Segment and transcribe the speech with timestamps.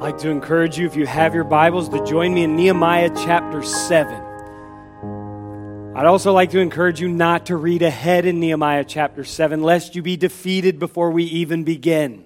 [0.00, 3.10] I'd like to encourage you, if you have your Bibles, to join me in Nehemiah
[3.14, 4.14] chapter 7.
[5.94, 9.94] I'd also like to encourage you not to read ahead in Nehemiah chapter 7, lest
[9.94, 12.24] you be defeated before we even begin.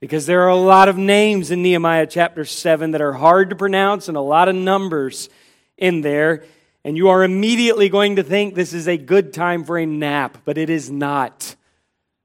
[0.00, 3.56] Because there are a lot of names in Nehemiah chapter 7 that are hard to
[3.56, 5.28] pronounce and a lot of numbers
[5.76, 6.42] in there.
[6.84, 10.38] And you are immediately going to think this is a good time for a nap,
[10.44, 11.54] but it is not.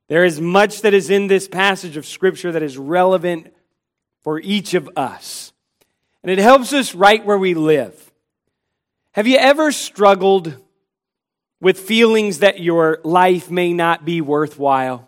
[0.08, 3.53] There is much that is in this passage of Scripture that is relevant
[4.24, 5.52] for each of us.
[6.24, 8.12] And it helps us right where we live.
[9.12, 10.56] Have you ever struggled
[11.62, 15.08] with feelings that your life may not be worthwhile?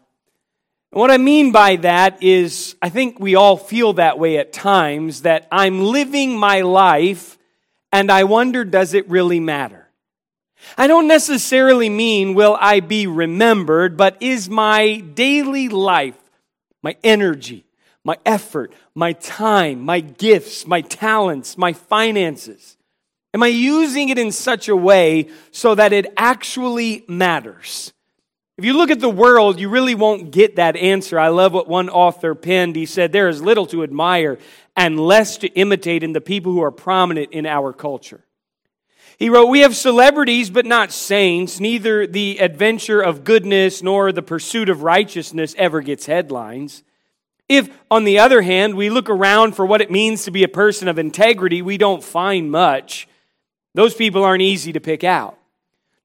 [0.91, 4.54] And what I mean by that is, I think we all feel that way at
[4.54, 7.38] times, that I'm living my life
[7.91, 9.90] and I wonder, does it really matter?
[10.77, 16.18] I don't necessarily mean, will I be remembered, but is my daily life,
[16.82, 17.65] my energy,
[18.05, 22.77] my effort, my time, my gifts, my talents, my finances?
[23.34, 27.91] Am I using it in such a way so that it actually matters?
[28.57, 31.20] If you look at the world, you really won't get that answer.
[31.20, 32.77] I love what one author penned.
[32.77, 34.37] He said, There is little to admire
[34.77, 38.24] and less to imitate in the people who are prominent in our culture.
[39.18, 41.60] He wrote, We have celebrities, but not saints.
[41.60, 46.84] Neither the adventure of goodness nor the pursuit of righteousness ever gets headlines.
[47.48, 50.48] If, on the other hand, we look around for what it means to be a
[50.48, 53.07] person of integrity, we don't find much.
[53.76, 55.37] Those people aren't easy to pick out.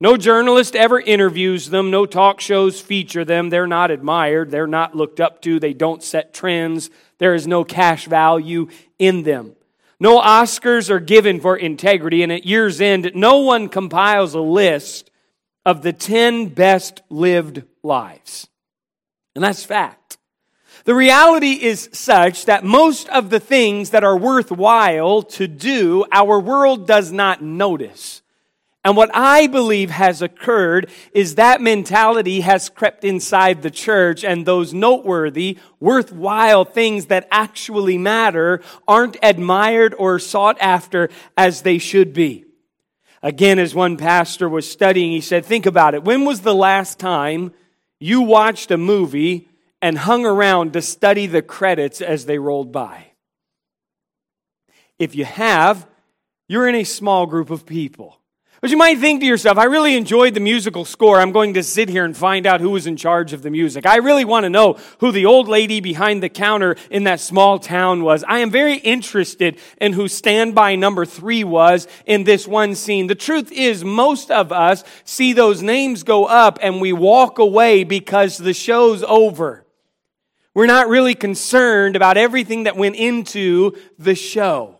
[0.02, 1.90] No journalist ever interviews them.
[1.90, 3.50] No talk shows feature them.
[3.50, 4.50] They're not admired.
[4.50, 5.60] They're not looked up to.
[5.60, 6.90] They don't set trends.
[7.18, 9.56] There is no cash value in them.
[9.98, 12.22] No Oscars are given for integrity.
[12.22, 15.10] And at year's end, no one compiles a list
[15.66, 18.48] of the 10 best lived lives.
[19.34, 19.99] And that's fact.
[20.84, 26.40] The reality is such that most of the things that are worthwhile to do, our
[26.40, 28.22] world does not notice.
[28.82, 34.46] And what I believe has occurred is that mentality has crept inside the church, and
[34.46, 42.14] those noteworthy, worthwhile things that actually matter aren't admired or sought after as they should
[42.14, 42.46] be.
[43.22, 46.02] Again, as one pastor was studying, he said, Think about it.
[46.02, 47.52] When was the last time
[47.98, 49.49] you watched a movie
[49.82, 53.06] and hung around to study the credits as they rolled by.
[54.98, 55.86] If you have,
[56.48, 58.20] you're in a small group of people.
[58.60, 61.18] But you might think to yourself, I really enjoyed the musical score.
[61.18, 63.86] I'm going to sit here and find out who was in charge of the music.
[63.86, 67.58] I really want to know who the old lady behind the counter in that small
[67.58, 68.22] town was.
[68.28, 73.06] I am very interested in who standby number three was in this one scene.
[73.06, 77.84] The truth is, most of us see those names go up and we walk away
[77.84, 79.64] because the show's over.
[80.54, 84.76] We're not really concerned about everything that went into the show.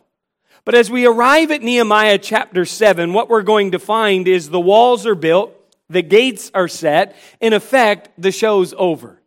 [0.64, 4.60] But as we arrive at Nehemiah chapter 7, what we're going to find is the
[4.60, 5.54] walls are built,
[5.88, 7.16] the gates are set.
[7.40, 9.20] In effect, the show's over.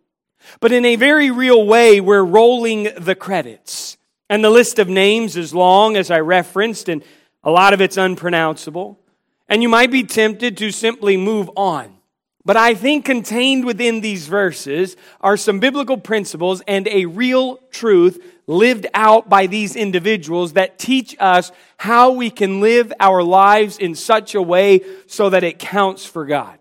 [0.59, 3.98] But in a very real way, we're rolling the credits.
[4.30, 7.03] And the list of names is long, as I referenced, and
[7.44, 9.00] a lot of it's unpronounceable.
[9.48, 11.98] And you might be tempted to simply move on.
[12.46, 18.22] But I think contained within these verses are some biblical principles and a real truth
[18.48, 23.96] lived out by these individuals that teach us how we can live our lives in
[23.96, 26.59] such a way so that it counts for God.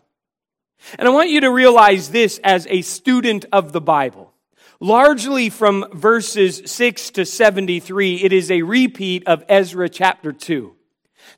[0.98, 4.32] And I want you to realize this as a student of the Bible.
[4.78, 10.75] Largely from verses 6 to 73, it is a repeat of Ezra chapter 2.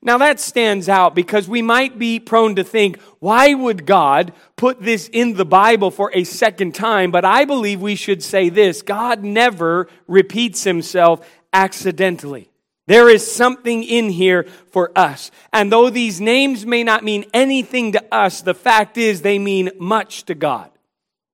[0.05, 4.83] Now that stands out because we might be prone to think, why would God put
[4.83, 7.11] this in the Bible for a second time?
[7.11, 12.51] But I believe we should say this God never repeats himself accidentally.
[12.87, 15.31] There is something in here for us.
[15.55, 19.71] And though these names may not mean anything to us, the fact is they mean
[19.79, 20.71] much to God.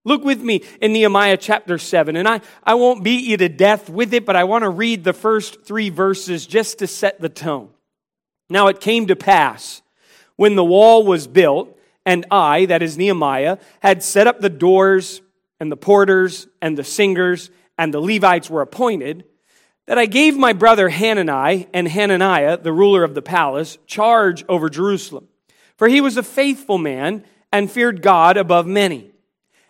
[0.05, 2.15] Look with me in Nehemiah chapter 7.
[2.15, 5.03] And I, I won't beat you to death with it, but I want to read
[5.03, 7.71] the first three verses just to set the tone.
[8.51, 9.81] Now it came to pass
[10.37, 15.23] when the wall was built, and I, that is Nehemiah, had set up the doors
[15.61, 19.25] and the porters and the singers and the Levites were appointed,
[19.87, 24.69] that I gave my brother Hanani and Hananiah, the ruler of the palace, charge over
[24.69, 25.29] Jerusalem.
[25.77, 29.13] For he was a faithful man and feared God above many.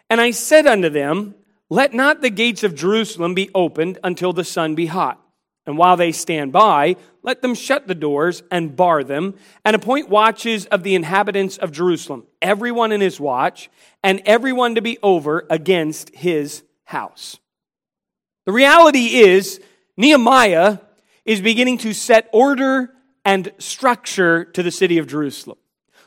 [0.09, 1.37] And I said unto them,
[1.69, 5.21] Let not the gates of Jerusalem be opened until the sun be hot.
[5.67, 9.35] And while they stand by, let them shut the doors and bar them,
[9.65, 13.71] and appoint watches of the inhabitants of Jerusalem, everyone in his watch,
[14.03, 17.39] and everyone to be over against his house.
[18.47, 19.61] The reality is,
[19.97, 20.79] Nehemiah
[21.25, 22.93] is beginning to set order
[23.25, 25.59] and structure to the city of Jerusalem.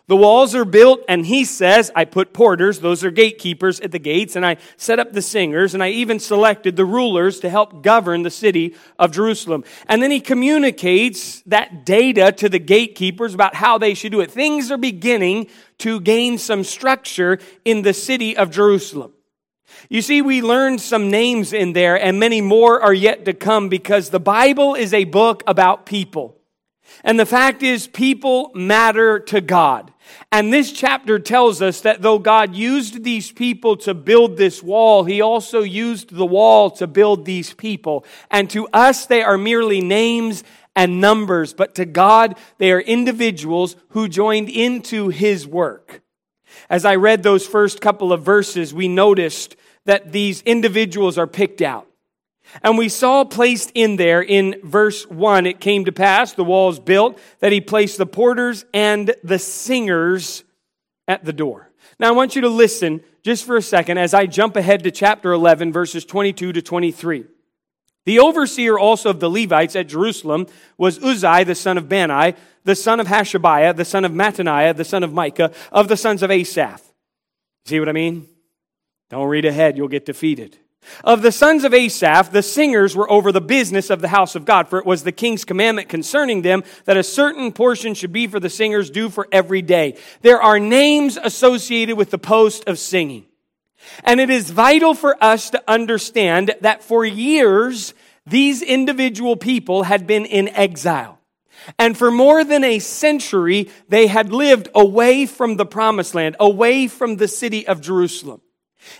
[0.07, 3.99] The walls are built, and he says, I put porters, those are gatekeepers at the
[3.99, 7.81] gates, and I set up the singers, and I even selected the rulers to help
[7.81, 9.63] govern the city of Jerusalem.
[9.87, 14.29] And then he communicates that data to the gatekeepers about how they should do it.
[14.29, 15.47] Things are beginning
[15.77, 19.13] to gain some structure in the city of Jerusalem.
[19.89, 23.69] You see, we learned some names in there, and many more are yet to come
[23.69, 26.37] because the Bible is a book about people.
[27.05, 29.92] And the fact is, people matter to God.
[30.31, 35.03] And this chapter tells us that though God used these people to build this wall,
[35.03, 38.05] He also used the wall to build these people.
[38.31, 40.43] And to us, they are merely names
[40.75, 46.01] and numbers, but to God, they are individuals who joined into His work.
[46.69, 49.55] As I read those first couple of verses, we noticed
[49.85, 51.87] that these individuals are picked out.
[52.61, 56.79] And we saw placed in there in verse 1, it came to pass, the walls
[56.79, 60.43] built, that he placed the porters and the singers
[61.07, 61.71] at the door.
[61.99, 64.91] Now I want you to listen just for a second as I jump ahead to
[64.91, 67.25] chapter 11, verses 22 to 23.
[68.05, 70.47] The overseer also of the Levites at Jerusalem
[70.77, 72.35] was Uzzi, the son of Bani,
[72.65, 76.21] the son of Hashabiah, the son of Mattaniah, the son of Micah, of the sons
[76.21, 76.81] of Asaph.
[77.65, 78.27] See what I mean?
[79.09, 80.57] Don't read ahead, you'll get defeated.
[81.03, 84.45] Of the sons of Asaph, the singers were over the business of the house of
[84.45, 88.27] God, for it was the king's commandment concerning them that a certain portion should be
[88.27, 89.97] for the singers due for every day.
[90.21, 93.25] There are names associated with the post of singing.
[94.03, 97.93] And it is vital for us to understand that for years,
[98.25, 101.19] these individual people had been in exile.
[101.77, 106.87] And for more than a century, they had lived away from the promised land, away
[106.87, 108.41] from the city of Jerusalem.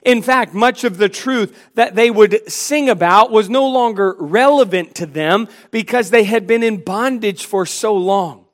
[0.04, 4.96] In fact, much of the truth that they would sing about was no longer relevant
[4.96, 8.46] to them because they had been in bondage for so long.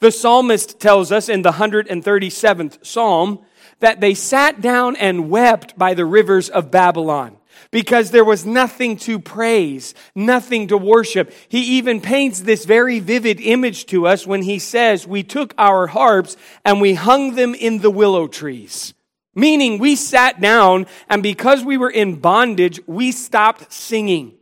[0.00, 3.44] The psalmist tells us in the 137th psalm
[3.80, 7.36] that they sat down and wept by the rivers of Babylon
[7.70, 11.32] because there was nothing to praise, nothing to worship.
[11.48, 15.86] He even paints this very vivid image to us when he says, We took our
[15.88, 18.94] harps and we hung them in the willow trees.
[19.34, 24.34] Meaning we sat down and because we were in bondage, we stopped singing.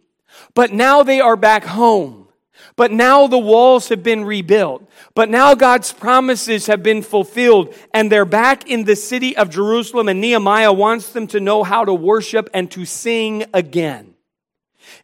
[0.54, 2.28] But now they are back home.
[2.76, 4.88] But now the walls have been rebuilt.
[5.14, 10.08] But now God's promises have been fulfilled and they're back in the city of Jerusalem
[10.08, 14.14] and Nehemiah wants them to know how to worship and to sing again.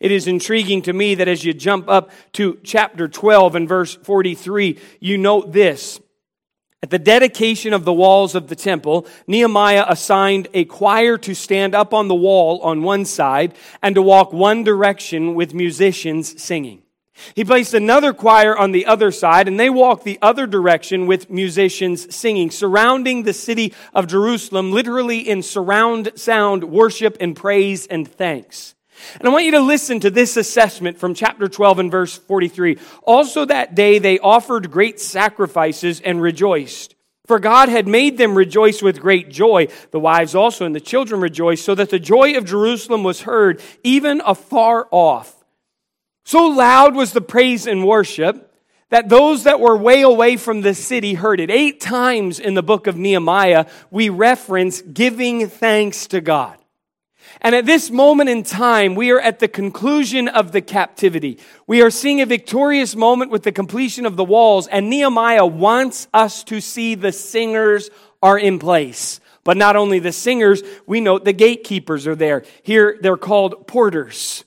[0.00, 3.94] It is intriguing to me that as you jump up to chapter 12 and verse
[3.94, 6.00] 43, you note this.
[6.84, 11.74] At the dedication of the walls of the temple, Nehemiah assigned a choir to stand
[11.74, 16.82] up on the wall on one side and to walk one direction with musicians singing.
[17.34, 21.30] He placed another choir on the other side and they walked the other direction with
[21.30, 28.06] musicians singing, surrounding the city of Jerusalem, literally in surround sound worship and praise and
[28.06, 28.74] thanks.
[29.18, 32.78] And I want you to listen to this assessment from chapter 12 and verse 43.
[33.02, 36.94] Also that day they offered great sacrifices and rejoiced.
[37.26, 39.68] For God had made them rejoice with great joy.
[39.92, 43.62] The wives also and the children rejoiced, so that the joy of Jerusalem was heard
[43.82, 45.42] even afar off.
[46.24, 48.50] So loud was the praise and worship
[48.90, 51.50] that those that were way away from the city heard it.
[51.50, 56.58] Eight times in the book of Nehemiah, we reference giving thanks to God.
[57.40, 61.38] And at this moment in time, we are at the conclusion of the captivity.
[61.66, 66.08] We are seeing a victorious moment with the completion of the walls, and Nehemiah wants
[66.14, 67.90] us to see the singers
[68.22, 69.20] are in place.
[69.44, 72.44] But not only the singers, we note the gatekeepers are there.
[72.62, 74.44] Here they're called porters.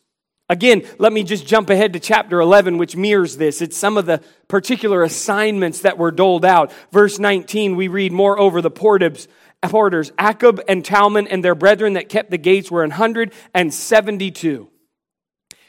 [0.50, 3.62] Again, let me just jump ahead to chapter 11, which mirrors this.
[3.62, 6.72] It's some of the particular assignments that were doled out.
[6.92, 9.28] Verse 19, we read, Moreover, the porters,
[9.64, 14.70] porters, Akkub and Talmon and their brethren that kept the gates were an 172.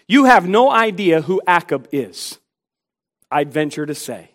[0.06, 2.38] You have no idea who Akkub is,
[3.30, 4.30] I'd venture to say.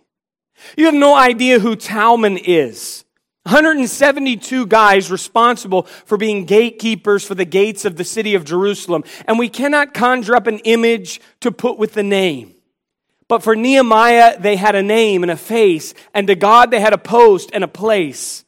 [0.78, 3.06] You have no idea who Talmon is.
[3.46, 9.04] 172 guys responsible for being gatekeepers for the gates of the city of Jerusalem.
[9.28, 12.56] And we cannot conjure up an image to put with the name.
[13.28, 16.94] But for Nehemiah, they had a name and a face, and to God, they had
[16.94, 18.43] a post and a place.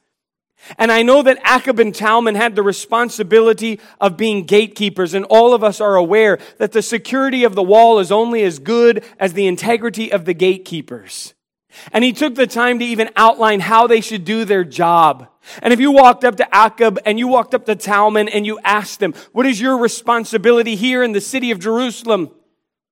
[0.78, 5.54] And I know that Akkub and Talmon had the responsibility of being gatekeepers, and all
[5.54, 9.34] of us are aware that the security of the wall is only as good as
[9.34, 11.34] the integrity of the gatekeepers.
[11.92, 15.28] And he took the time to even outline how they should do their job.
[15.62, 18.60] And if you walked up to Akkub and you walked up to Talmon and you
[18.64, 22.32] asked them, what is your responsibility here in the city of Jerusalem?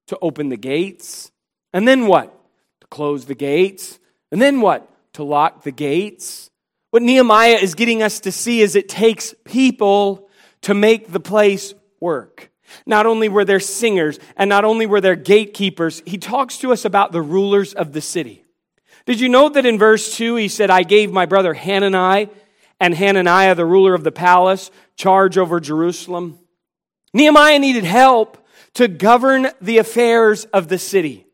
[0.07, 1.31] To open the gates.
[1.71, 2.37] And then what?
[2.81, 3.99] To close the gates.
[4.31, 4.89] And then what?
[5.13, 6.51] To lock the gates.
[6.93, 10.29] What Nehemiah is getting us to see is it takes people
[10.61, 12.51] to make the place work.
[12.85, 16.85] Not only were there singers and not only were there gatekeepers, he talks to us
[16.85, 18.45] about the rulers of the city.
[19.07, 22.29] Did you know that in verse 2 he said, I gave my brother Hanani
[22.79, 26.37] and Hananiah, the ruler of the palace, charge over Jerusalem?
[27.11, 28.37] Nehemiah needed help
[28.75, 31.25] to govern the affairs of the city.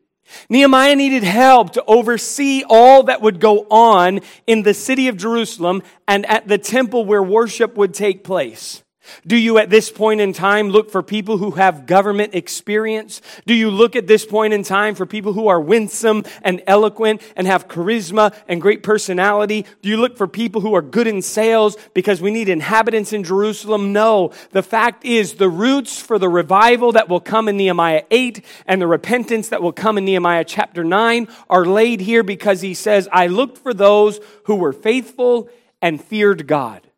[0.48, 5.82] Nehemiah needed help to oversee all that would go on in the city of Jerusalem
[6.06, 8.82] and at the temple where worship would take place.
[9.26, 13.20] Do you at this point in time look for people who have government experience?
[13.46, 17.22] Do you look at this point in time for people who are winsome and eloquent
[17.36, 19.66] and have charisma and great personality?
[19.82, 23.24] Do you look for people who are good in sales because we need inhabitants in
[23.24, 23.92] Jerusalem?
[23.92, 24.32] No.
[24.50, 28.80] The fact is the roots for the revival that will come in Nehemiah 8 and
[28.80, 33.08] the repentance that will come in Nehemiah chapter 9 are laid here because he says,
[33.12, 35.48] I looked for those who were faithful
[35.82, 36.89] and feared God.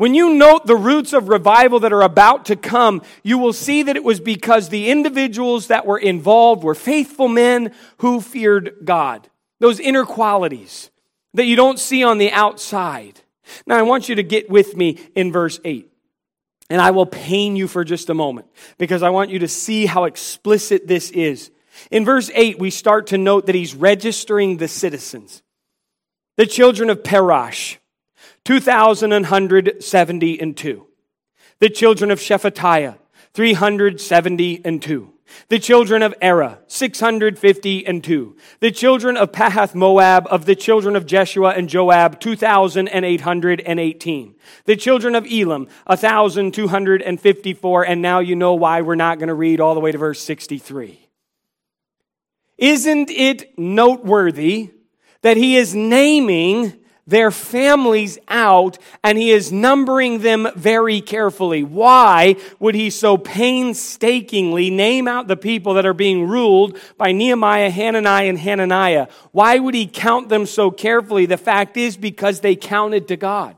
[0.00, 3.82] When you note the roots of revival that are about to come, you will see
[3.82, 9.28] that it was because the individuals that were involved were faithful men who feared God.
[9.58, 10.90] Those inner qualities
[11.34, 13.20] that you don't see on the outside.
[13.66, 15.92] Now, I want you to get with me in verse 8.
[16.70, 18.46] And I will pain you for just a moment
[18.78, 21.50] because I want you to see how explicit this is.
[21.90, 25.42] In verse 8, we start to note that he's registering the citizens.
[26.38, 27.76] The children of Parash,
[28.44, 30.86] 2,172.
[31.58, 32.98] The children of Shephatiah,
[33.34, 35.12] 372.
[35.48, 38.36] The children of Arah, 652.
[38.60, 44.34] The children of Pahath Moab, of the children of Jeshua and Joab, 2,818.
[44.64, 47.86] The children of Elam, 1,254.
[47.86, 50.20] And now you know why we're not going to read all the way to verse
[50.20, 51.06] 63.
[52.58, 54.70] Isn't it noteworthy
[55.22, 56.79] that he is naming
[57.10, 61.62] their families out and he is numbering them very carefully.
[61.62, 67.70] Why would he so painstakingly name out the people that are being ruled by Nehemiah,
[67.70, 69.08] Hananiah, and Hananiah?
[69.32, 71.26] Why would he count them so carefully?
[71.26, 73.56] The fact is because they counted to God.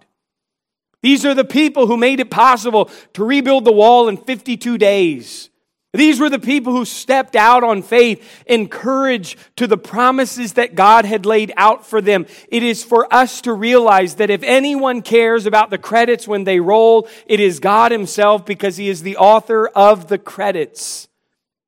[1.02, 5.50] These are the people who made it possible to rebuild the wall in 52 days.
[5.94, 10.74] These were the people who stepped out on faith in courage to the promises that
[10.74, 12.26] God had laid out for them.
[12.48, 16.60] It is for us to realize that if anyone cares about the credits when they
[16.60, 21.08] roll, it is God Himself because He is the author of the credits.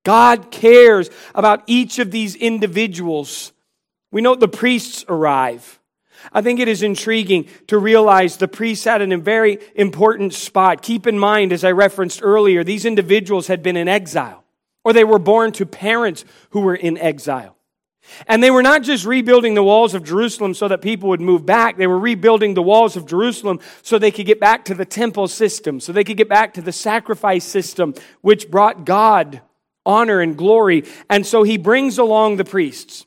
[0.05, 3.53] God cares about each of these individuals.
[4.11, 5.81] We note the priests arrive.
[6.35, 10.83] I think it is intriguing to realize the priests had in a very important spot.
[10.83, 14.45] Keep in mind, as I referenced earlier, these individuals had been in exile,
[14.83, 17.57] or they were born to parents who were in exile.
[18.27, 21.47] And they were not just rebuilding the walls of Jerusalem so that people would move
[21.47, 21.79] back.
[21.79, 25.29] They were rebuilding the walls of Jerusalem so they could get back to the temple
[25.29, 29.41] system, so they could get back to the sacrifice system, which brought God
[29.87, 30.85] honor and glory.
[31.09, 33.07] And so he brings along the priests.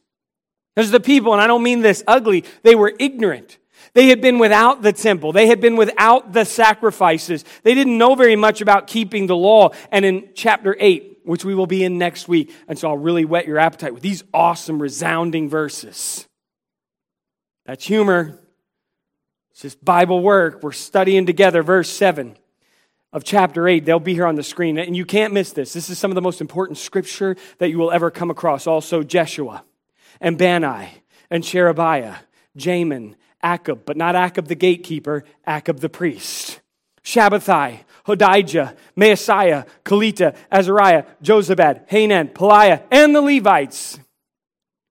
[0.77, 3.57] Because the people, and I don't mean this ugly, they were ignorant.
[3.93, 5.33] They had been without the temple.
[5.33, 7.43] They had been without the sacrifices.
[7.63, 9.71] They didn't know very much about keeping the law.
[9.91, 13.25] And in chapter 8, which we will be in next week, and so I'll really
[13.25, 16.27] whet your appetite with these awesome, resounding verses.
[17.65, 18.39] That's humor.
[19.49, 20.61] It's just Bible work.
[20.61, 22.37] We're studying together, verse 7
[23.11, 23.83] of chapter 8.
[23.83, 24.77] They'll be here on the screen.
[24.77, 25.73] And you can't miss this.
[25.73, 28.67] This is some of the most important scripture that you will ever come across.
[28.67, 29.63] Also, Jeshua
[30.19, 30.89] and Bani
[31.29, 32.15] and Sherebiah,
[32.57, 36.59] Jamin, Akkub, but not Akkub the gatekeeper, Akkub the priest.
[37.03, 43.99] Shabbethai, Hodijah, Maaseiah, Kelita, Azariah, Jozabad, Hanan, Pelaiah, and the Levites.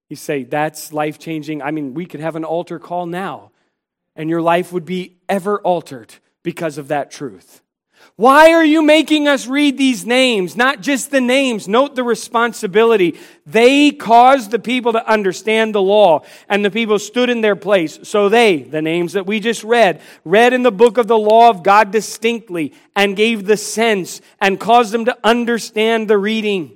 [0.09, 1.61] You say, that's life changing.
[1.63, 3.51] I mean, we could have an altar call now,
[4.15, 7.61] and your life would be ever altered because of that truth.
[8.17, 10.57] Why are you making us read these names?
[10.57, 11.69] Not just the names.
[11.69, 13.19] Note the responsibility.
[13.45, 17.99] They caused the people to understand the law, and the people stood in their place.
[18.05, 21.51] So they, the names that we just read, read in the book of the law
[21.51, 26.76] of God distinctly and gave the sense and caused them to understand the reading.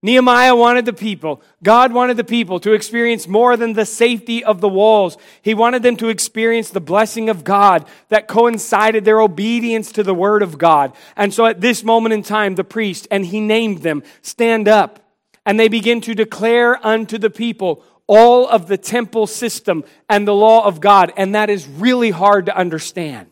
[0.00, 4.60] Nehemiah wanted the people, God wanted the people to experience more than the safety of
[4.60, 5.16] the walls.
[5.42, 10.14] He wanted them to experience the blessing of God that coincided their obedience to the
[10.14, 10.92] word of God.
[11.16, 15.00] And so at this moment in time, the priest, and he named them, stand up,
[15.44, 20.34] and they begin to declare unto the people all of the temple system and the
[20.34, 21.12] law of God.
[21.16, 23.30] And that is really hard to understand.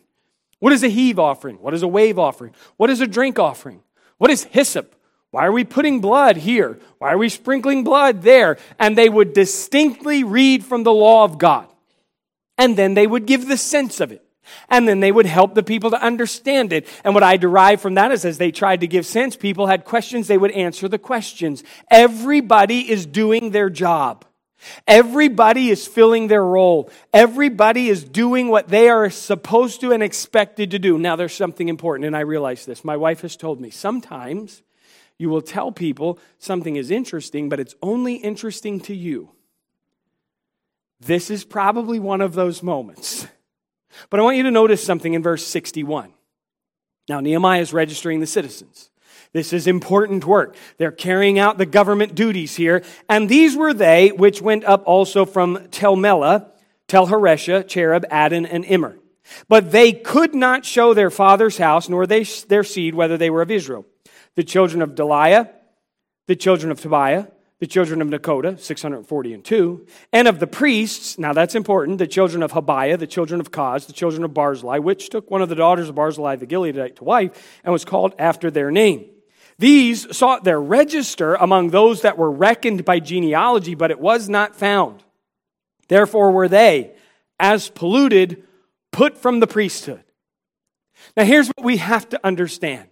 [0.59, 1.55] What is a heave offering?
[1.57, 2.53] What is a wave offering?
[2.75, 3.83] What is a drink offering?
[4.17, 4.95] What is hyssop?
[5.37, 6.79] Why are we putting blood here?
[6.97, 8.57] Why are we sprinkling blood there?
[8.79, 11.67] And they would distinctly read from the law of God.
[12.57, 14.25] And then they would give the sense of it.
[14.67, 16.87] And then they would help the people to understand it.
[17.03, 19.85] And what I derive from that is as they tried to give sense, people had
[19.85, 21.63] questions, they would answer the questions.
[21.91, 24.25] Everybody is doing their job.
[24.87, 26.89] Everybody is filling their role.
[27.13, 30.97] Everybody is doing what they are supposed to and expected to do.
[30.97, 32.83] Now, there's something important, and I realize this.
[32.83, 34.63] My wife has told me sometimes
[35.19, 39.31] you will tell people something is interesting, but it's only interesting to you.
[40.99, 43.27] This is probably one of those moments.
[44.09, 46.13] But I want you to notice something in verse 61.
[47.09, 48.89] Now, Nehemiah is registering the citizens.
[49.33, 50.55] This is important work.
[50.77, 52.83] They're carrying out the government duties here.
[53.09, 56.51] And these were they which went up also from Tel Melah,
[56.87, 58.97] Tel Haresha, Cherub, Addon, and Immer.
[59.49, 63.41] But they could not show their father's house, nor they, their seed, whether they were
[63.41, 63.85] of Israel.
[64.37, 65.49] The children of Delaiah,
[66.27, 67.25] the children of Tobiah,
[67.59, 72.05] the children of Nekoda, 640 and 2, and of the priests, now that's important, the
[72.05, 75.49] children of Habaiah, the children of Koz, the children of Barzillai, which took one of
[75.49, 79.09] the daughters of Barzillai the Gileadite to wife, and was called after their name.
[79.57, 84.55] These sought their register among those that were reckoned by genealogy, but it was not
[84.55, 85.03] found.
[85.87, 86.91] Therefore were they,
[87.39, 88.43] as polluted,
[88.91, 90.03] put from the priesthood.
[91.15, 92.87] Now here's what we have to understand.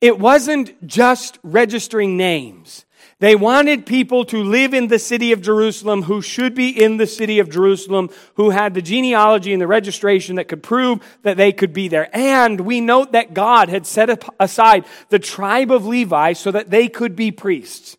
[0.00, 2.84] It wasn't just registering names.
[3.18, 7.06] They wanted people to live in the city of Jerusalem who should be in the
[7.06, 11.50] city of Jerusalem, who had the genealogy and the registration that could prove that they
[11.50, 12.14] could be there.
[12.14, 16.88] And we note that God had set aside the tribe of Levi so that they
[16.88, 17.96] could be priests.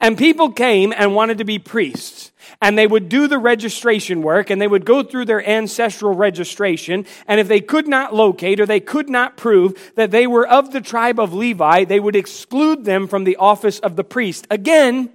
[0.00, 4.50] And people came and wanted to be priests and they would do the registration work
[4.50, 7.06] and they would go through their ancestral registration.
[7.26, 10.72] And if they could not locate or they could not prove that they were of
[10.72, 14.46] the tribe of Levi, they would exclude them from the office of the priest.
[14.50, 15.10] Again,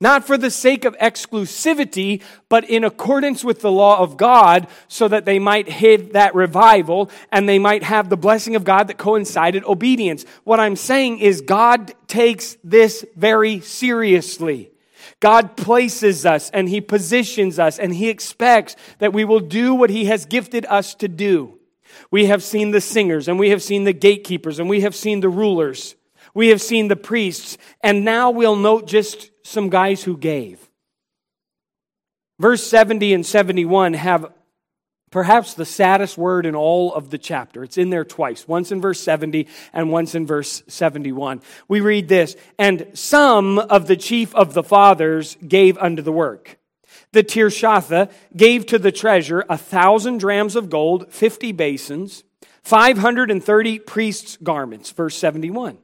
[0.00, 5.06] not for the sake of exclusivity, but in accordance with the law of God, so
[5.06, 8.96] that they might hit that revival and they might have the blessing of God that
[8.96, 10.24] coincided obedience.
[10.44, 14.70] What I'm saying is God takes this very seriously.
[15.20, 19.90] God places us and He positions us and He expects that we will do what
[19.90, 21.58] He has gifted us to do.
[22.10, 25.20] We have seen the singers and we have seen the gatekeepers and we have seen
[25.20, 25.94] the rulers.
[26.34, 30.70] We have seen the priests and now we'll note just some guys who gave.
[32.38, 34.32] Verse 70 and 71 have
[35.10, 37.64] Perhaps the saddest word in all of the chapter.
[37.64, 41.42] It's in there twice, once in verse 70 and once in verse 71.
[41.66, 46.58] We read this, and some of the chief of the fathers gave unto the work.
[47.12, 52.22] The Tirshatha gave to the treasure a thousand drams of gold, fifty basins,
[52.62, 55.78] 530 priests' garments, verse 71.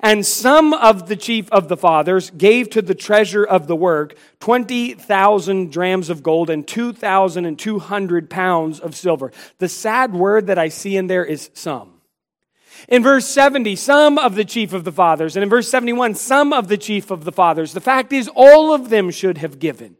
[0.00, 4.16] And some of the chief of the fathers gave to the treasure of the work
[4.40, 9.32] 20,000 drams of gold and 2,200 pounds of silver.
[9.58, 12.00] The sad word that I see in there is some.
[12.88, 15.36] In verse 70, some of the chief of the fathers.
[15.36, 17.72] And in verse 71, some of the chief of the fathers.
[17.72, 19.96] The fact is, all of them should have given.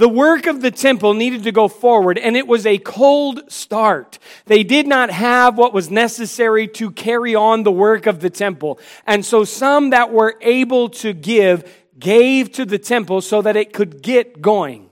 [0.00, 4.18] The work of the temple needed to go forward, and it was a cold start.
[4.46, 8.80] They did not have what was necessary to carry on the work of the temple.
[9.06, 13.74] And so some that were able to give gave to the temple so that it
[13.74, 14.88] could get going.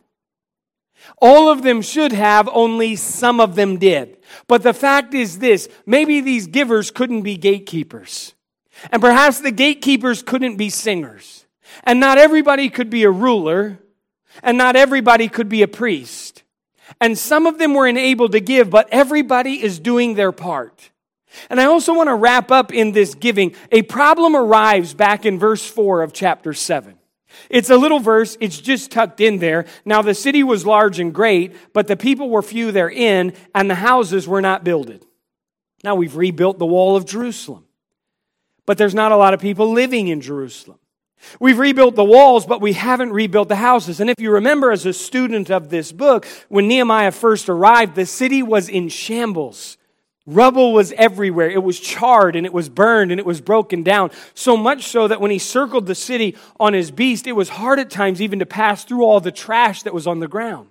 [1.22, 4.18] All of them should have, only some of them did.
[4.46, 8.34] But the fact is this maybe these givers couldn't be gatekeepers.
[8.92, 11.46] And perhaps the gatekeepers couldn't be singers.
[11.84, 13.78] And not everybody could be a ruler
[14.42, 16.42] and not everybody could be a priest.
[17.00, 20.90] And some of them were enabled to give, but everybody is doing their part.
[21.50, 23.54] And I also want to wrap up in this giving.
[23.70, 26.98] A problem arrives back in verse 4 of chapter 7.
[27.50, 29.66] It's a little verse, it's just tucked in there.
[29.84, 33.76] Now the city was large and great, but the people were few therein, and the
[33.76, 35.04] houses were not builded.
[35.84, 37.64] Now we've rebuilt the wall of Jerusalem,
[38.66, 40.78] but there's not a lot of people living in Jerusalem.
[41.40, 44.00] We've rebuilt the walls, but we haven't rebuilt the houses.
[44.00, 48.06] And if you remember as a student of this book, when Nehemiah first arrived, the
[48.06, 49.76] city was in shambles.
[50.26, 51.48] Rubble was everywhere.
[51.48, 54.10] It was charred and it was burned and it was broken down.
[54.34, 57.78] So much so that when he circled the city on his beast, it was hard
[57.78, 60.68] at times even to pass through all the trash that was on the ground.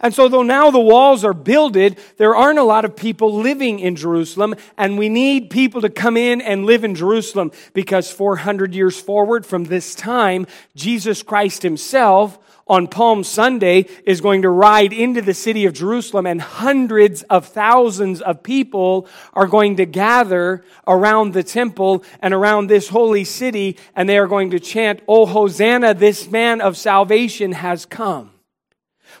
[0.00, 3.78] And so, though now the walls are builded, there aren't a lot of people living
[3.78, 8.74] in Jerusalem, and we need people to come in and live in Jerusalem because 400
[8.74, 14.92] years forward from this time, Jesus Christ Himself on Palm Sunday is going to ride
[14.92, 20.64] into the city of Jerusalem, and hundreds of thousands of people are going to gather
[20.86, 25.26] around the temple and around this holy city, and they are going to chant, O
[25.26, 28.30] Hosanna, this man of salvation has come.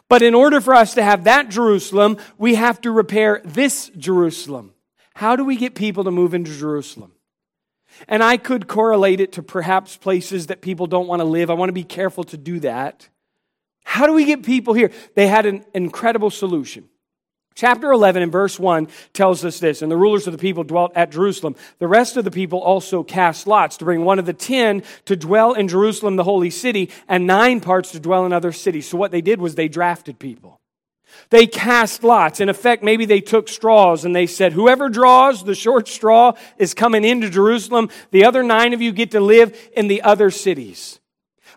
[0.08, 4.72] But in order for us to have that Jerusalem, we have to repair this Jerusalem.
[5.14, 7.12] How do we get people to move into Jerusalem?
[8.06, 11.50] And I could correlate it to perhaps places that people don't want to live.
[11.50, 13.08] I want to be careful to do that.
[13.84, 14.92] How do we get people here?
[15.14, 16.88] They had an incredible solution.
[17.58, 20.92] Chapter 11 and verse 1 tells us this And the rulers of the people dwelt
[20.94, 21.56] at Jerusalem.
[21.80, 25.16] The rest of the people also cast lots to bring one of the ten to
[25.16, 28.88] dwell in Jerusalem, the holy city, and nine parts to dwell in other cities.
[28.88, 30.60] So what they did was they drafted people.
[31.30, 32.38] They cast lots.
[32.38, 36.74] In effect, maybe they took straws and they said, Whoever draws the short straw is
[36.74, 37.90] coming into Jerusalem.
[38.12, 41.00] The other nine of you get to live in the other cities.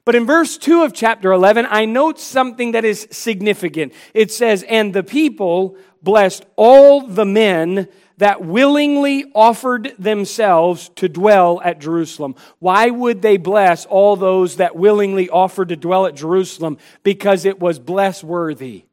[0.04, 3.94] But in verse 2 of chapter 11, I note something that is significant.
[4.16, 7.88] It says, And the people blessed all the men
[8.18, 12.36] that willingly offered themselves to dwell at Jerusalem.
[12.60, 16.78] Why would they bless all those that willingly offered to dwell at Jerusalem?
[17.02, 18.86] Because it was bless worthy.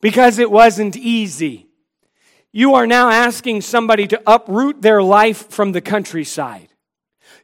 [0.00, 1.66] Because it wasn't easy.
[2.52, 6.69] You are now asking somebody to uproot their life from the countryside.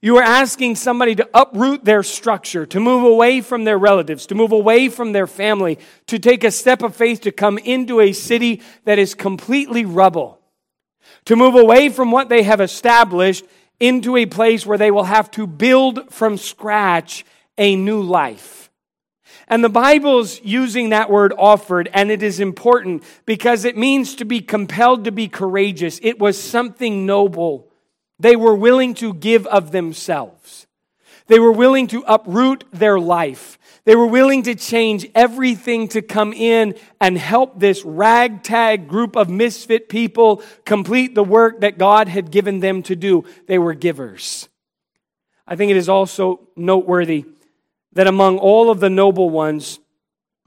[0.02, 4.34] You are asking somebody to uproot their structure, to move away from their relatives, to
[4.34, 8.12] move away from their family, to take a step of faith to come into a
[8.12, 10.40] city that is completely rubble,
[11.24, 13.44] to move away from what they have established
[13.80, 17.24] into a place where they will have to build from scratch
[17.58, 18.70] a new life.
[19.48, 24.24] And the Bible's using that word offered, and it is important because it means to
[24.24, 26.00] be compelled to be courageous.
[26.02, 27.65] It was something noble.
[28.18, 30.66] They were willing to give of themselves.
[31.26, 33.58] They were willing to uproot their life.
[33.84, 39.28] They were willing to change everything to come in and help this ragtag group of
[39.28, 43.24] misfit people complete the work that God had given them to do.
[43.46, 44.48] They were givers.
[45.46, 47.26] I think it is also noteworthy
[47.92, 49.78] that among all of the noble ones,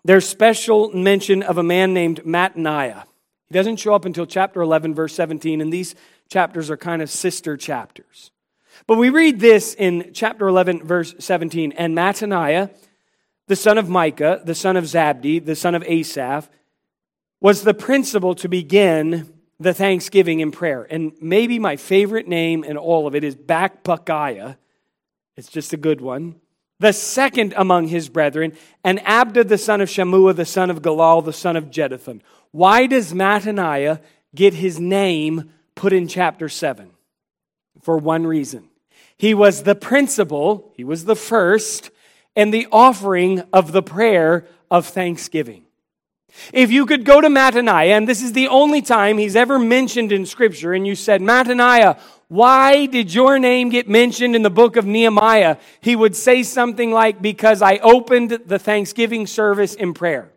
[0.04, 3.04] there's special mention of a man named Mattaniah.
[3.48, 5.96] He doesn't show up until chapter 11, verse 17, and these
[6.30, 8.32] chapters are kind of sister chapters.
[8.88, 11.74] But we read this in chapter 11, verse 17.
[11.74, 12.72] And Mattaniah,
[13.48, 16.50] the son of Micah, the son of Zabdi, the son of Asaph,
[17.42, 20.88] was the principal to begin the thanksgiving in prayer.
[20.90, 24.56] And maybe my favorite name in all of it is Bakbukiah.
[25.36, 26.36] It's just a good one.
[26.80, 28.54] The second among his brethren,
[28.86, 32.22] and Abda the son of Shammua, the son of Galal, the son of Jeduthun.
[32.52, 34.00] Why does Mattaniah
[34.34, 36.92] get his name put in chapter 7
[37.82, 38.70] for one reason.
[39.18, 41.90] He was the principal, he was the first,
[42.36, 45.64] in the offering of the prayer of thanksgiving.
[46.52, 50.12] If you could go to Mattaniah, and this is the only time he's ever mentioned
[50.12, 54.76] in Scripture, and you said, Mattaniah, why did your name get mentioned in the book
[54.76, 55.58] of Nehemiah?
[55.80, 60.32] He would say something like, Because I opened the Thanksgiving service in prayer.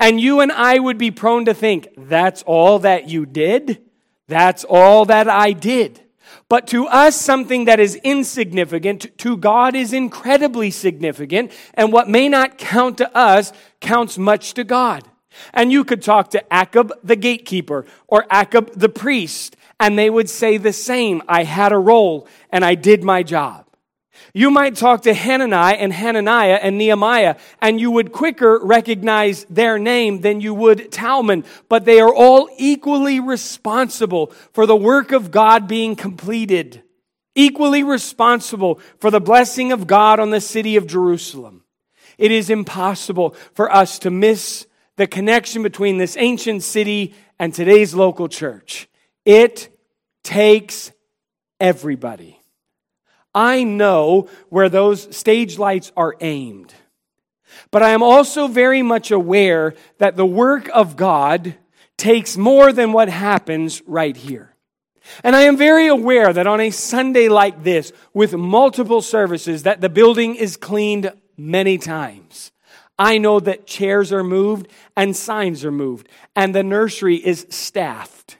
[0.00, 3.83] And you and I would be prone to think, That's all that you did?
[4.28, 6.00] That's all that I did.
[6.48, 11.52] But to us, something that is insignificant, to God is incredibly significant.
[11.74, 15.04] And what may not count to us counts much to God.
[15.52, 20.30] And you could talk to Akkub the gatekeeper or Akkub the priest, and they would
[20.30, 23.63] say the same I had a role and I did my job.
[24.32, 29.78] You might talk to Hananiah and Hananiah and Nehemiah, and you would quicker recognize their
[29.78, 35.30] name than you would Talmon, but they are all equally responsible for the work of
[35.30, 36.82] God being completed,
[37.34, 41.64] equally responsible for the blessing of God on the city of Jerusalem.
[42.18, 47.94] It is impossible for us to miss the connection between this ancient city and today's
[47.94, 48.88] local church.
[49.24, 49.76] It
[50.22, 50.92] takes
[51.60, 52.38] everybody.
[53.34, 56.74] I know where those stage lights are aimed.
[57.70, 61.56] But I am also very much aware that the work of God
[61.96, 64.54] takes more than what happens right here.
[65.22, 69.80] And I am very aware that on a Sunday like this, with multiple services, that
[69.80, 72.52] the building is cleaned many times.
[72.98, 78.38] I know that chairs are moved and signs are moved, and the nursery is staffed.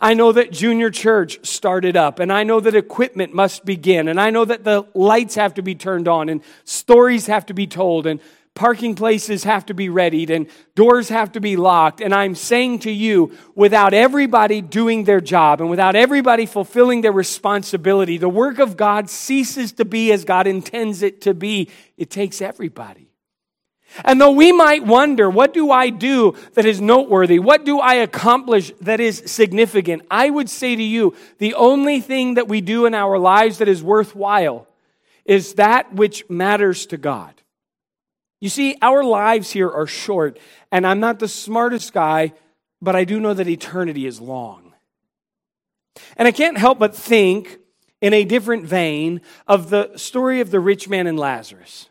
[0.00, 4.20] I know that junior church started up, and I know that equipment must begin, and
[4.20, 7.66] I know that the lights have to be turned on, and stories have to be
[7.66, 8.20] told, and
[8.54, 12.00] parking places have to be readied and doors have to be locked.
[12.00, 17.12] And I'm saying to you, without everybody doing their job and without everybody fulfilling their
[17.12, 21.70] responsibility, the work of God ceases to be as God intends it to be.
[21.96, 23.01] It takes everybody.
[24.04, 27.38] And though we might wonder, what do I do that is noteworthy?
[27.38, 30.02] What do I accomplish that is significant?
[30.10, 33.68] I would say to you, the only thing that we do in our lives that
[33.68, 34.66] is worthwhile
[35.24, 37.34] is that which matters to God.
[38.40, 40.38] You see, our lives here are short,
[40.72, 42.32] and I'm not the smartest guy,
[42.80, 44.74] but I do know that eternity is long.
[46.16, 47.58] And I can't help but think,
[48.00, 51.88] in a different vein, of the story of the rich man and Lazarus.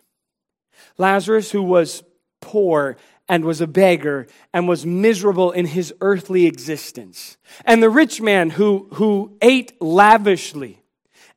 [0.97, 2.03] Lazarus, who was
[2.41, 2.97] poor
[3.29, 7.37] and was a beggar and was miserable in his earthly existence.
[7.65, 10.81] And the rich man who, who ate lavishly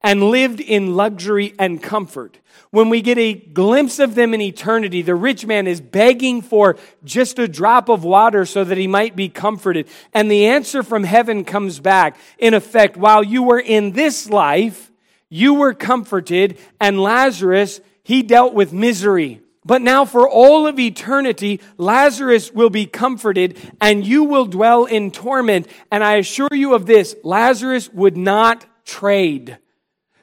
[0.03, 2.39] and lived in luxury and comfort.
[2.71, 6.77] When we get a glimpse of them in eternity, the rich man is begging for
[7.05, 9.89] just a drop of water so that he might be comforted.
[10.13, 12.19] And the answer from heaven comes back.
[12.39, 14.91] In effect, while you were in this life,
[15.31, 19.41] you were comforted, and Lazarus, he dealt with misery.
[19.65, 25.11] But now, for all of eternity, Lazarus will be comforted and you will dwell in
[25.11, 25.69] torment.
[25.91, 29.57] And I assure you of this Lazarus would not trade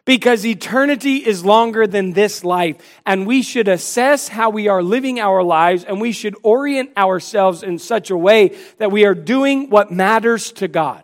[0.05, 2.77] because eternity is longer than this life.
[3.03, 7.63] And we should assess how we are living our lives and we should orient ourselves
[7.63, 11.03] in such a way that we are doing what matters to God.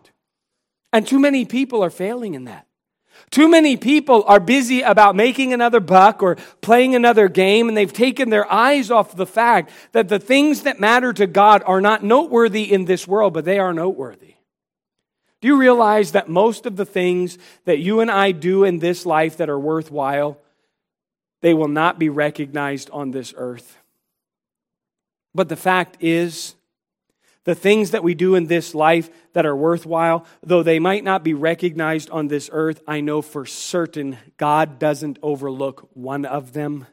[0.93, 2.66] And too many people are failing in that.
[3.29, 7.91] Too many people are busy about making another buck or playing another game, and they've
[7.91, 12.03] taken their eyes off the fact that the things that matter to God are not
[12.03, 14.35] noteworthy in this world, but they are noteworthy.
[15.41, 19.05] Do you realize that most of the things that you and I do in this
[19.05, 20.39] life that are worthwhile,
[21.41, 23.77] they will not be recognized on this earth?
[25.35, 26.55] But the fact is,
[27.47, 31.23] the things that we do in this life that are worthwhile, though they might not
[31.23, 36.87] be recognized on this earth, I know for certain God doesn't overlook one of them.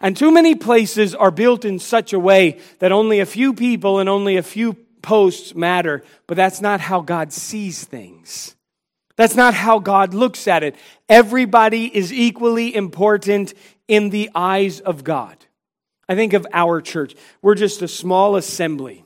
[0.00, 4.00] And too many places are built in such a way that only a few people
[4.00, 4.72] and only a few
[5.02, 8.56] posts matter, but that's not how God sees things.
[9.14, 10.74] That's not how God looks at it.
[11.08, 13.54] Everybody is equally important
[13.86, 15.36] in the eyes of God.
[16.08, 17.14] I think of our church.
[17.40, 19.04] We're just a small assembly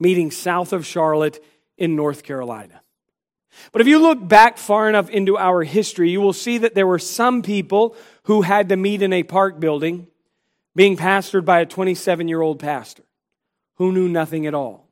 [0.00, 1.42] meeting south of Charlotte
[1.78, 2.80] in North Carolina.
[3.72, 6.86] But if you look back far enough into our history, you will see that there
[6.86, 10.08] were some people who had to meet in a park building
[10.74, 13.04] being pastored by a 27 year old pastor
[13.76, 14.88] who knew nothing at all.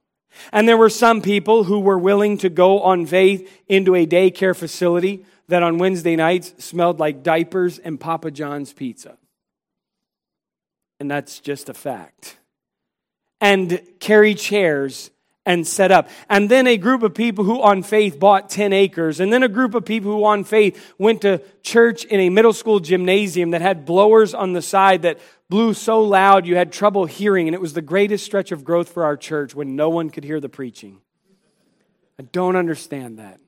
[0.53, 4.57] And there were some people who were willing to go on faith into a daycare
[4.57, 9.19] facility that on Wednesday nights smelled like diapers and Papa John's pizza.
[10.99, 12.39] And that's just a fact
[13.43, 15.11] and carry chairs
[15.45, 16.09] and set up.
[16.31, 19.19] And then a group of people who on faith bought 10 acres.
[19.19, 22.53] And then a group of people who on faith went to church in a middle
[22.53, 25.19] school gymnasium that had blowers on the side that
[25.51, 27.49] blew so loud you had trouble hearing.
[27.49, 30.23] And it was the greatest stretch of growth for our church when no one could
[30.23, 31.01] hear the preaching.
[32.21, 33.41] I don't understand that.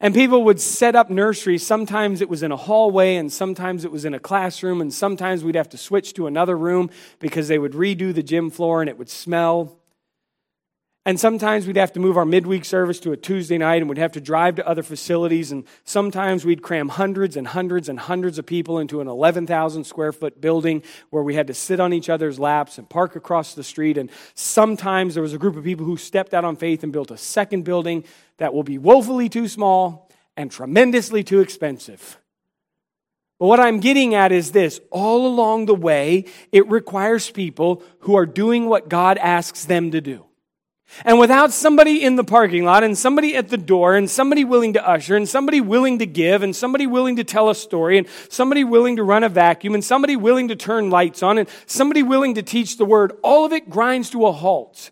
[0.00, 1.66] And people would set up nurseries.
[1.66, 5.42] Sometimes it was in a hallway, and sometimes it was in a classroom, and sometimes
[5.42, 8.88] we'd have to switch to another room because they would redo the gym floor and
[8.88, 9.77] it would smell.
[11.08, 13.96] And sometimes we'd have to move our midweek service to a Tuesday night and we'd
[13.96, 15.50] have to drive to other facilities.
[15.50, 20.12] And sometimes we'd cram hundreds and hundreds and hundreds of people into an 11,000 square
[20.12, 23.64] foot building where we had to sit on each other's laps and park across the
[23.64, 23.96] street.
[23.96, 27.10] And sometimes there was a group of people who stepped out on faith and built
[27.10, 28.04] a second building
[28.36, 32.18] that will be woefully too small and tremendously too expensive.
[33.38, 38.14] But what I'm getting at is this all along the way, it requires people who
[38.14, 40.27] are doing what God asks them to do.
[41.04, 44.72] And without somebody in the parking lot and somebody at the door and somebody willing
[44.72, 48.06] to usher and somebody willing to give and somebody willing to tell a story and
[48.28, 52.02] somebody willing to run a vacuum and somebody willing to turn lights on and somebody
[52.02, 54.90] willing to teach the word, all of it grinds to a halt.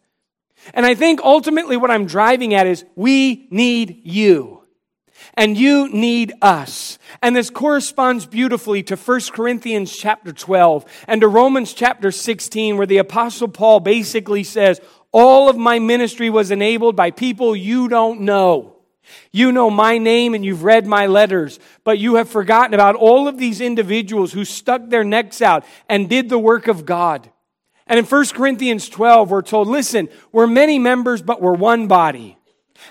[0.75, 4.63] And I think ultimately what I'm driving at is we need you.
[5.35, 6.99] And you need us.
[7.23, 12.87] And this corresponds beautifully to 1 Corinthians chapter 12 and to Romans chapter 16 where
[12.87, 14.81] the apostle Paul basically says,
[15.19, 18.77] all of my ministry was enabled by people you don't know.
[19.33, 23.27] You know my name and you've read my letters, but you have forgotten about all
[23.27, 27.31] of these individuals who stuck their necks out and did the work of God.
[27.87, 32.37] And in 1 Corinthians 12, we're told, listen, we're many members, but we're one body.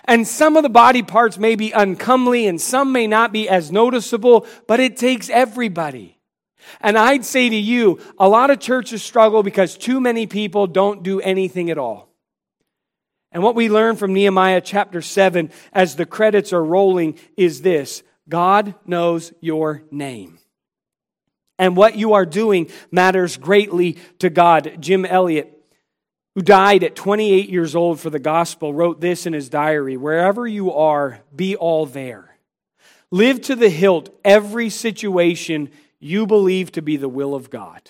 [0.06, 3.72] And some of the body parts may be uncomely and some may not be as
[3.72, 6.18] noticeable, but it takes everybody.
[6.82, 11.04] And I'd say to you, a lot of churches struggle because too many people don't
[11.04, 12.15] do anything at all.
[13.36, 18.02] And what we learn from Nehemiah chapter 7 as the credits are rolling is this
[18.30, 20.40] God knows your name.
[21.60, 24.78] And what you are doing matters greatly to God.
[24.80, 25.52] Jim Elliot,
[26.36, 30.48] who died at 28 years old for the gospel, wrote this in his diary Wherever
[30.48, 32.38] you are, be all there.
[33.12, 35.70] Live to the hilt every situation
[36.00, 37.82] you believe to be the will of God.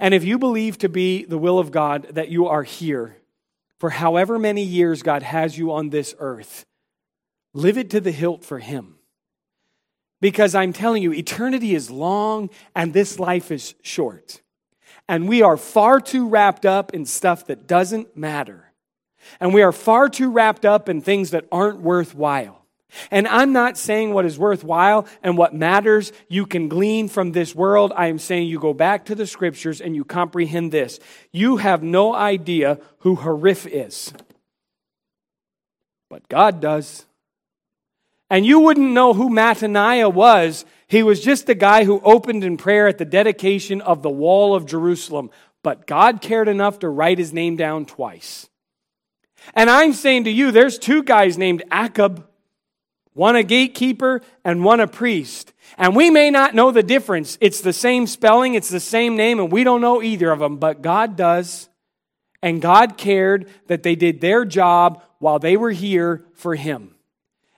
[0.00, 3.16] And if you believe to be the will of God that you are here
[3.78, 6.64] for however many years God has you on this earth,
[7.52, 8.96] live it to the hilt for Him.
[10.20, 14.40] Because I'm telling you, eternity is long and this life is short.
[15.08, 18.72] And we are far too wrapped up in stuff that doesn't matter.
[19.40, 22.65] And we are far too wrapped up in things that aren't worthwhile.
[23.10, 27.54] And I'm not saying what is worthwhile and what matters you can glean from this
[27.54, 27.92] world.
[27.96, 30.98] I am saying you go back to the scriptures and you comprehend this.
[31.32, 34.12] You have no idea who Hariph is,
[36.08, 37.06] but God does.
[38.28, 40.64] And you wouldn't know who Mattaniah was.
[40.88, 44.54] He was just the guy who opened in prayer at the dedication of the wall
[44.54, 45.30] of Jerusalem.
[45.62, 48.48] But God cared enough to write his name down twice.
[49.54, 52.24] And I'm saying to you, there's two guys named Akkub,
[53.16, 55.54] one a gatekeeper and one a priest.
[55.78, 57.38] And we may not know the difference.
[57.40, 60.58] It's the same spelling, it's the same name, and we don't know either of them,
[60.58, 61.70] but God does.
[62.42, 66.94] And God cared that they did their job while they were here for Him.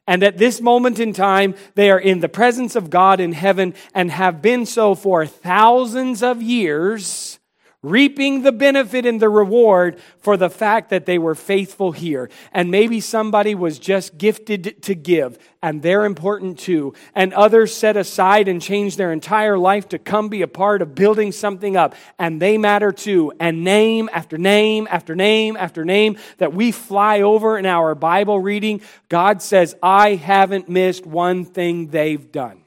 [0.06, 3.74] And at this moment in time, they are in the presence of God in heaven
[3.92, 7.37] and have been so for thousands of years,
[7.82, 12.28] reaping the benefit and the reward for the fact that they were faithful here.
[12.52, 16.94] And maybe somebody was just gifted to give and they're important too.
[17.14, 20.94] And others set aside and change their entire life to come be a part of
[20.94, 23.32] building something up, and they matter too.
[23.40, 28.40] And name after name after name after name that we fly over in our Bible
[28.40, 32.62] reading, God says, I haven't missed one thing they've done.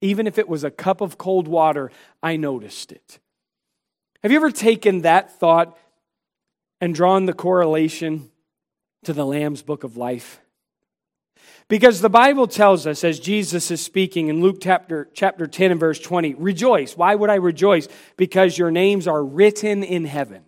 [0.00, 1.90] Even if it was a cup of cold water,
[2.22, 3.18] I noticed it.
[4.22, 5.78] Have you ever taken that thought
[6.80, 8.30] and drawn the correlation
[9.04, 10.40] to the Lamb's book of life?
[11.68, 15.80] Because the Bible tells us, as Jesus is speaking in Luke chapter, chapter 10 and
[15.80, 16.96] verse 20, rejoice.
[16.96, 17.88] Why would I rejoice?
[18.16, 20.44] Because your names are written in heaven.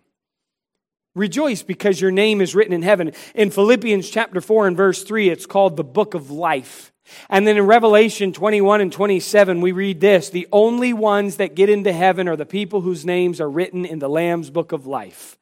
[1.14, 3.12] Rejoice because your name is written in heaven.
[3.35, 6.91] In Philippians chapter 4 and verse 3, it's called the book of life.
[7.28, 11.68] And then in Revelation 21 and 27, we read this The only ones that get
[11.68, 15.36] into heaven are the people whose names are written in the Lamb's book of life.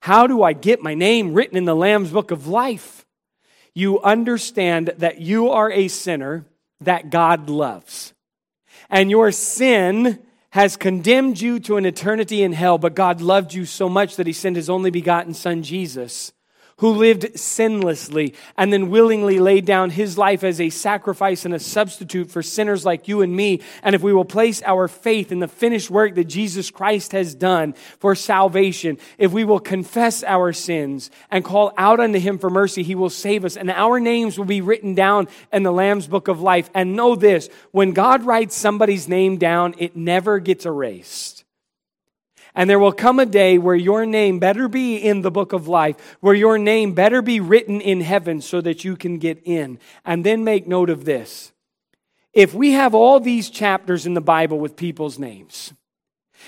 [0.00, 3.04] How do I get my name written in the Lamb's book of life?
[3.74, 6.46] you understand that you are a sinner
[6.80, 8.14] that God loves.
[8.88, 13.66] And your sin has condemned you to an eternity in hell, but God loved you
[13.66, 16.32] so much that he sent his only begotten Son, Jesus,
[16.78, 21.58] who lived sinlessly and then willingly laid down his life as a sacrifice and a
[21.58, 23.60] substitute for sinners like you and me.
[23.82, 27.34] And if we will place our faith in the finished work that Jesus Christ has
[27.34, 32.50] done for salvation, if we will confess our sins and call out unto him for
[32.50, 33.56] mercy, he will save us.
[33.56, 36.70] And our names will be written down in the Lamb's book of life.
[36.74, 41.43] And know this when God writes somebody's name down, it never gets erased.
[42.54, 45.66] And there will come a day where your name better be in the book of
[45.66, 49.78] life, where your name better be written in heaven so that you can get in.
[50.04, 51.52] And then make note of this.
[52.32, 55.72] If we have all these chapters in the Bible with people's names,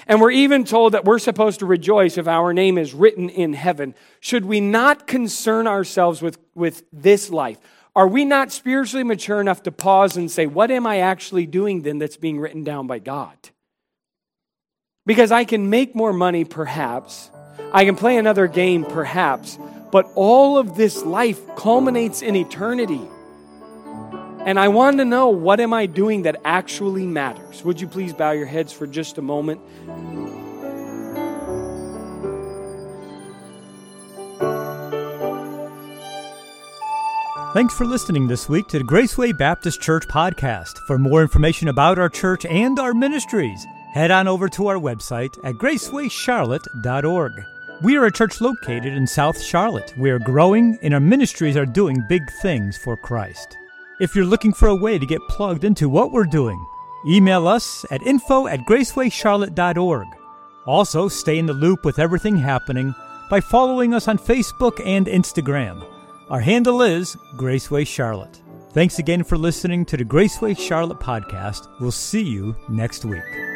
[0.07, 3.53] and we're even told that we're supposed to rejoice if our name is written in
[3.53, 7.59] heaven, should we not concern ourselves with, with this life?
[7.95, 11.83] Are we not spiritually mature enough to pause and say, What am I actually doing
[11.83, 13.37] then that's being written down by God?
[15.07, 17.31] Because I can make more money, perhaps.
[17.73, 19.59] I can play another game, perhaps.
[19.93, 23.01] But all of this life culminates in eternity.
[24.45, 27.65] And I want to know what am I doing that actually matters?
[27.65, 29.61] Would you please bow your heads for just a moment?
[37.55, 40.77] Thanks for listening this week to the Graceway Baptist Church podcast.
[40.87, 45.43] For more information about our church and our ministries, head on over to our website
[45.43, 47.33] at gracewayscharlotte.org.
[47.83, 49.95] We are a church located in South Charlotte.
[49.97, 53.57] We are growing and our ministries are doing big things for Christ.
[53.99, 56.63] If you're looking for a way to get plugged into what we're doing,
[57.09, 60.07] email us at info at gracewayscharlotte.org.
[60.67, 62.95] Also, stay in the loop with everything happening
[63.31, 65.83] by following us on Facebook and Instagram.
[66.29, 68.43] Our handle is Graceway Charlotte.
[68.73, 71.67] Thanks again for listening to the Graceway Charlotte podcast.
[71.81, 73.56] We'll see you next week.